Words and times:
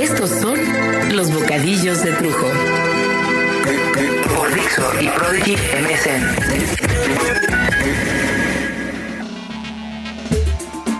Estos 0.00 0.30
son 0.30 0.58
los 1.14 1.32
bocadillos 1.32 2.02
de 2.02 2.12
Trujo. 2.12 2.46
Por 4.34 4.54
Dixo 4.54 4.82
y 5.00 5.08
Prodigy 5.08 5.56
MSN. 5.56 6.22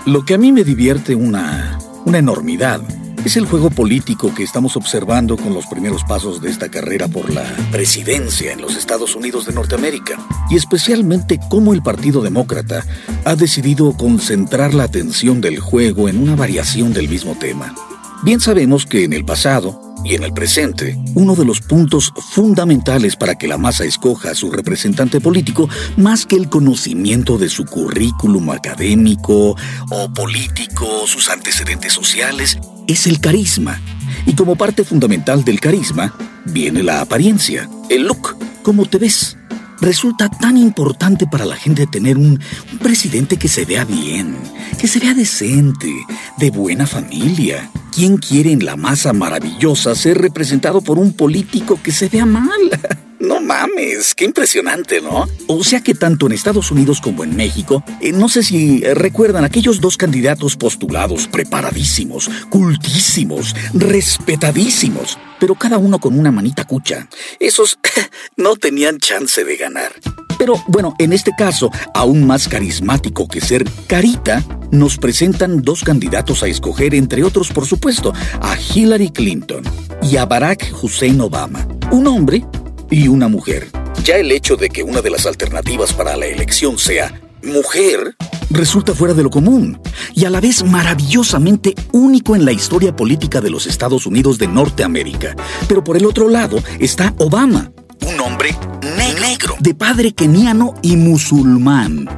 Lo 0.06 0.24
que 0.24 0.34
a 0.34 0.38
mí 0.38 0.52
me 0.52 0.64
divierte 0.64 1.14
una, 1.14 1.78
una 2.04 2.18
enormidad 2.18 2.80
es 3.24 3.36
el 3.36 3.46
juego 3.46 3.70
político 3.70 4.34
que 4.34 4.42
estamos 4.42 4.76
observando 4.76 5.36
con 5.36 5.54
los 5.54 5.66
primeros 5.66 6.02
pasos 6.02 6.42
de 6.42 6.50
esta 6.50 6.68
carrera 6.68 7.06
por 7.06 7.32
la 7.32 7.44
presidencia 7.70 8.52
en 8.52 8.60
los 8.60 8.76
Estados 8.76 9.14
Unidos 9.14 9.46
de 9.46 9.52
Norteamérica, 9.52 10.18
y 10.50 10.56
especialmente 10.56 11.38
cómo 11.48 11.72
el 11.72 11.82
Partido 11.82 12.20
Demócrata 12.20 12.84
ha 13.24 13.36
decidido 13.36 13.92
concentrar 13.96 14.74
la 14.74 14.84
atención 14.84 15.40
del 15.40 15.60
juego 15.60 16.08
en 16.08 16.18
una 16.18 16.34
variación 16.34 16.92
del 16.92 17.08
mismo 17.08 17.36
tema. 17.36 17.72
Bien 18.22 18.38
sabemos 18.38 18.86
que 18.86 19.02
en 19.02 19.12
el 19.12 19.24
pasado, 19.24 19.80
y 20.04 20.14
en 20.14 20.22
el 20.22 20.32
presente, 20.32 20.96
uno 21.14 21.34
de 21.34 21.44
los 21.44 21.60
puntos 21.60 22.12
fundamentales 22.30 23.16
para 23.16 23.36
que 23.36 23.48
la 23.48 23.58
masa 23.58 23.84
escoja 23.84 24.30
a 24.30 24.34
su 24.36 24.50
representante 24.50 25.20
político, 25.20 25.68
más 25.96 26.24
que 26.24 26.36
el 26.36 26.48
conocimiento 26.48 27.36
de 27.36 27.48
su 27.48 27.64
currículum 27.64 28.50
académico 28.50 29.56
o 29.90 30.12
político, 30.14 30.86
sus 31.06 31.30
antecedentes 31.30 31.92
sociales, 31.92 32.58
es 32.86 33.08
el 33.08 33.20
carisma. 33.20 33.80
Y 34.24 34.34
como 34.34 34.54
parte 34.54 34.84
fundamental 34.84 35.44
del 35.44 35.58
carisma, 35.58 36.14
viene 36.44 36.84
la 36.84 37.00
apariencia, 37.00 37.68
el 37.90 38.06
look, 38.06 38.36
cómo 38.62 38.86
te 38.86 38.98
ves. 38.98 39.36
Resulta 39.82 40.30
tan 40.30 40.56
importante 40.56 41.26
para 41.26 41.44
la 41.44 41.56
gente 41.56 41.88
tener 41.88 42.16
un, 42.16 42.38
presidente 42.80 43.36
que 43.36 43.48
se 43.48 43.64
vea 43.64 43.84
bien, 43.84 44.36
que 44.78 44.86
se 44.86 45.00
vea 45.00 45.12
decente, 45.12 45.92
de 46.38 46.50
buena 46.50 46.86
familia, 46.86 47.68
¿Quién 47.94 48.16
quiere 48.16 48.52
en 48.52 48.64
la 48.64 48.76
masa 48.76 49.12
maravillosa 49.12 49.94
ser 49.94 50.16
representado 50.16 50.80
por 50.80 50.98
un 50.98 51.12
político 51.12 51.78
que 51.82 51.92
se 51.92 52.08
vea 52.08 52.24
mal? 52.24 52.48
Mames, 53.52 54.14
qué 54.14 54.24
impresionante, 54.24 55.02
¿no? 55.02 55.28
O 55.46 55.62
sea 55.62 55.82
que 55.82 55.92
tanto 55.92 56.24
en 56.24 56.32
Estados 56.32 56.70
Unidos 56.70 57.02
como 57.02 57.22
en 57.22 57.36
México, 57.36 57.84
eh, 58.00 58.10
no 58.10 58.30
sé 58.30 58.42
si 58.42 58.82
eh, 58.82 58.94
recuerdan 58.94 59.44
aquellos 59.44 59.78
dos 59.78 59.98
candidatos 59.98 60.56
postulados, 60.56 61.28
preparadísimos, 61.28 62.30
cultísimos, 62.48 63.54
respetadísimos, 63.74 65.18
pero 65.38 65.54
cada 65.54 65.76
uno 65.76 65.98
con 65.98 66.18
una 66.18 66.32
manita 66.32 66.64
cucha. 66.64 67.08
Esos 67.40 67.78
no 68.38 68.56
tenían 68.56 68.98
chance 68.98 69.44
de 69.44 69.56
ganar. 69.58 69.92
Pero 70.38 70.54
bueno, 70.68 70.94
en 70.98 71.12
este 71.12 71.32
caso, 71.36 71.70
aún 71.92 72.26
más 72.26 72.48
carismático 72.48 73.28
que 73.28 73.42
ser 73.42 73.66
carita, 73.86 74.42
nos 74.70 74.96
presentan 74.96 75.60
dos 75.60 75.84
candidatos 75.84 76.42
a 76.42 76.46
escoger, 76.46 76.94
entre 76.94 77.22
otros, 77.22 77.52
por 77.52 77.66
supuesto, 77.66 78.14
a 78.40 78.56
Hillary 78.58 79.10
Clinton 79.10 79.62
y 80.00 80.16
a 80.16 80.24
Barack 80.24 80.72
Hussein 80.82 81.20
Obama. 81.20 81.68
Un 81.90 82.06
hombre 82.06 82.46
y 82.92 83.08
una 83.08 83.26
mujer. 83.26 83.68
Ya 84.04 84.16
el 84.16 84.30
hecho 84.30 84.56
de 84.56 84.68
que 84.68 84.82
una 84.82 85.00
de 85.00 85.10
las 85.10 85.26
alternativas 85.26 85.92
para 85.94 86.16
la 86.16 86.26
elección 86.26 86.78
sea 86.78 87.20
mujer 87.42 88.14
resulta 88.50 88.94
fuera 88.94 89.14
de 89.14 89.22
lo 89.22 89.30
común 89.30 89.80
y 90.14 90.26
a 90.26 90.30
la 90.30 90.40
vez 90.40 90.62
maravillosamente 90.62 91.74
único 91.92 92.36
en 92.36 92.44
la 92.44 92.52
historia 92.52 92.94
política 92.94 93.40
de 93.40 93.50
los 93.50 93.66
Estados 93.66 94.06
Unidos 94.06 94.38
de 94.38 94.46
Norteamérica. 94.46 95.34
Pero 95.68 95.82
por 95.82 95.96
el 95.96 96.04
otro 96.04 96.28
lado 96.28 96.62
está 96.78 97.14
Obama, 97.18 97.72
un 98.06 98.20
hombre 98.20 98.54
negro, 99.18 99.56
de 99.60 99.74
padre 99.74 100.12
keniano 100.12 100.74
y 100.82 100.96
musulmán. 100.96 102.08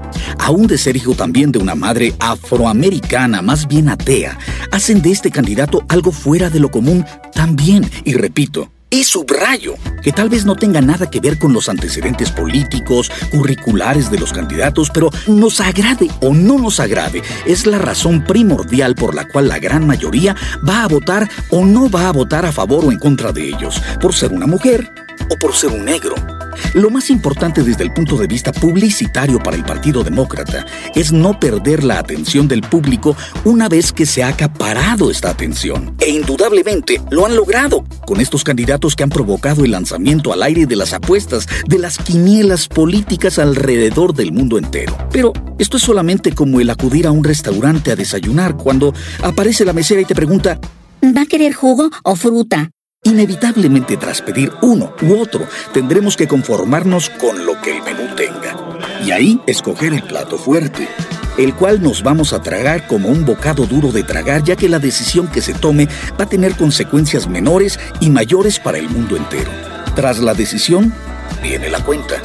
Aún 0.41 0.67
de 0.67 0.77
ser 0.77 0.97
hijo 0.97 1.15
también 1.15 1.53
de 1.53 1.61
una 1.61 1.77
madre 1.77 2.15
afroamericana, 2.19 3.43
más 3.43 3.69
bien 3.69 3.89
atea, 3.89 4.39
hacen 4.73 5.03
de 5.03 5.13
este 5.13 5.31
candidato 5.31 5.85
algo 5.89 6.11
fuera 6.11 6.51
de 6.51 6.59
lo 6.59 6.71
común 6.71 7.05
también. 7.33 7.89
Y 8.05 8.15
repito, 8.15 8.71
y 8.95 9.03
subrayo 9.03 9.75
que 10.03 10.13
tal 10.13 10.29
vez 10.29 10.45
no 10.45 10.55
tenga 10.55 10.81
nada 10.81 11.11
que 11.11 11.19
ver 11.19 11.37
con 11.37 11.53
los 11.53 11.69
antecedentes 11.69 12.31
políticos, 12.31 13.11
curriculares 13.33 14.09
de 14.09 14.19
los 14.21 14.33
candidatos, 14.33 14.89
pero 14.95 15.11
nos 15.27 15.61
agrade 15.61 16.09
o 16.21 16.33
no 16.33 16.59
nos 16.59 16.79
agrade, 16.79 17.21
es 17.45 17.67
la 17.67 17.79
razón 17.79 18.23
primordial 18.25 18.95
por 18.95 19.17
la 19.17 19.27
cual 19.27 19.49
la 19.49 19.59
gran 19.59 19.85
mayoría 19.85 20.37
va 20.69 20.85
a 20.85 20.89
votar 20.89 21.29
o 21.51 21.65
no 21.65 21.91
va 21.91 22.09
a 22.09 22.13
votar 22.13 22.47
a 22.47 22.53
favor 22.53 22.85
o 22.85 22.93
en 22.93 23.01
contra 23.01 23.33
de 23.33 23.49
ellos, 23.49 23.83
por 24.01 24.15
ser 24.15 24.31
una 24.31 24.47
mujer 24.47 24.89
o 25.29 25.37
por 25.39 25.55
ser 25.55 25.71
un 25.71 25.85
negro. 25.85 26.15
Lo 26.75 26.91
más 26.91 27.11
importante 27.11 27.63
desde 27.63 27.85
el 27.85 27.93
punto 27.93 28.17
de 28.17 28.27
vista 28.27 28.53
publicitario 28.53 29.39
para 29.39 29.57
el 29.57 29.65
Partido 29.65 30.03
Demócrata 30.03 30.67
es 30.95 31.13
no 31.13 31.39
perder 31.39 31.85
la 31.85 31.99
atención 31.99 32.49
del 32.49 32.63
público 32.63 33.17
una 33.45 33.69
vez 33.69 33.93
que 33.93 34.07
se 34.07 34.23
ha 34.23 34.29
acaparado 34.29 35.11
esta 35.11 35.31
atención. 35.31 35.95
E 36.01 36.11
indudablemente 36.11 37.01
lo 37.11 37.27
han 37.27 37.37
logrado 37.37 37.85
con 38.07 38.21
estos 38.21 38.45
candidatos 38.45 38.97
que 38.97 39.03
han 39.03 39.11
provocado 39.11 39.65
el 39.65 39.73
lanzamiento 39.73 40.33
al 40.33 40.43
aire 40.43 40.67
de 40.67 40.77
las 40.77 40.93
apuestas, 40.93 41.47
de 41.67 41.79
las 41.79 41.99
quinielas 41.99 42.69
políticas 42.69 43.39
alrededor 43.39 44.15
del 44.15 44.33
mundo 44.33 44.59
entero. 44.59 44.97
Pero 45.11 45.33
esto 45.59 45.77
es 45.77 45.83
solamente 45.83 46.33
como 46.33 46.61
el 46.61 46.71
acudir 46.71 47.07
a 47.07 47.11
un 47.11 47.25
restaurante 47.25 47.93
a 47.93 47.97
desayunar 47.97 48.57
cuando 48.57 48.93
aparece 49.23 49.65
la 49.65 49.73
mesera 49.73 50.01
y 50.01 50.05
te 50.05 50.15
pregunta, 50.15 50.59
¿Va 51.05 51.23
a 51.23 51.27
querer 51.27 51.53
jugo 51.53 51.91
o 52.03 52.17
fruta? 52.17 52.71
Inevitablemente 53.07 53.99
tras 53.99 54.23
pedir 54.23 54.51
uno 54.63 54.95
u 55.03 55.21
otro, 55.21 55.47
tendremos 55.75 56.17
que 56.17 56.27
conformarnos 56.27 57.11
con 57.11 57.45
lo 57.45 57.61
que 57.61 57.77
el 57.77 57.83
menú 57.83 58.15
tenga. 58.17 58.57
Y 59.05 59.11
ahí 59.11 59.41
escoger 59.47 59.93
el 59.93 60.03
plato 60.03 60.39
fuerte, 60.39 60.89
el 61.37 61.55
cual 61.55 61.83
nos 61.83 62.03
vamos 62.03 62.33
a 62.33 62.41
tragar 62.41 62.87
como 62.87 63.11
un 63.11 63.27
bocado 63.27 63.67
duro 63.67 63.93
de 63.93 64.05
tragar, 64.05 64.43
ya 64.43 64.57
que 64.57 64.71
la 64.71 64.79
decisión 64.79 65.29
que 65.29 65.43
se 65.43 65.53
tome 65.53 65.87
va 66.19 66.25
a 66.25 66.29
tener 66.29 66.57
consecuencias 66.57 67.29
menores 67.29 67.79
y 68.01 68.09
mayores 68.09 68.59
para 68.59 68.79
el 68.79 68.89
mundo 68.89 69.19
entero. 69.19 69.51
Tras 69.95 70.19
la 70.19 70.33
decisión, 70.33 70.95
viene 71.43 71.69
la 71.69 71.85
cuenta. 71.85 72.23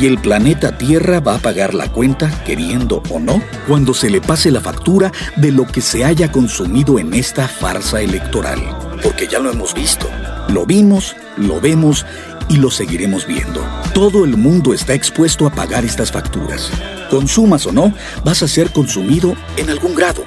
Y 0.00 0.06
el 0.06 0.18
planeta 0.18 0.78
Tierra 0.78 1.18
va 1.18 1.34
a 1.34 1.40
pagar 1.40 1.74
la 1.74 1.90
cuenta, 1.90 2.30
queriendo 2.46 3.02
o 3.10 3.18
no, 3.18 3.42
cuando 3.66 3.92
se 3.92 4.08
le 4.08 4.20
pase 4.20 4.52
la 4.52 4.60
factura 4.60 5.10
de 5.34 5.50
lo 5.50 5.66
que 5.66 5.80
se 5.80 6.04
haya 6.04 6.30
consumido 6.30 7.00
en 7.00 7.12
esta 7.12 7.48
farsa 7.48 8.00
electoral 8.00 8.91
porque 9.02 9.26
ya 9.26 9.38
lo 9.38 9.50
hemos 9.50 9.74
visto. 9.74 10.08
Lo 10.48 10.66
vimos, 10.66 11.16
lo 11.36 11.60
vemos 11.60 12.06
y 12.48 12.56
lo 12.56 12.70
seguiremos 12.70 13.26
viendo. 13.26 13.64
Todo 13.94 14.24
el 14.24 14.36
mundo 14.36 14.74
está 14.74 14.94
expuesto 14.94 15.46
a 15.46 15.50
pagar 15.50 15.84
estas 15.84 16.12
facturas. 16.12 16.70
Consumas 17.10 17.66
o 17.66 17.72
no, 17.72 17.94
vas 18.24 18.42
a 18.42 18.48
ser 18.48 18.72
consumido 18.72 19.36
en 19.56 19.70
algún 19.70 19.94
grado. 19.94 20.24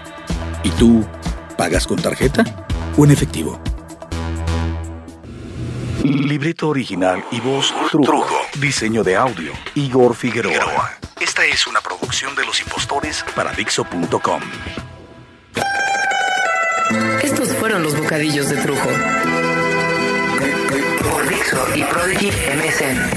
¿Y 0.63 0.69
tú 0.71 1.05
pagas 1.57 1.87
con 1.87 2.01
tarjeta 2.01 2.43
o 2.97 3.05
en 3.05 3.11
efectivo? 3.11 3.59
Libreto 6.03 6.69
original 6.69 7.23
y 7.31 7.39
voz 7.39 7.73
Trujo. 7.89 8.35
Diseño 8.59 9.03
de 9.03 9.15
audio 9.15 9.51
Igor 9.73 10.15
Figueroa. 10.15 10.91
Esta 11.19 11.45
es 11.45 11.65
una 11.65 11.81
producción 11.81 12.35
de 12.35 12.45
los 12.45 12.61
impostores 12.61 13.25
para 13.35 13.51
Dixo.com. 13.53 14.41
Fueron 17.75 17.91
los 17.91 18.01
bocadillos 18.01 18.47
de 18.47 18.55
Trujo. 18.55 18.89
Por 21.11 21.27
Dixo 21.27 21.67
y 21.75 21.83
Prodigy 21.83 22.31
MSN. 22.55 23.15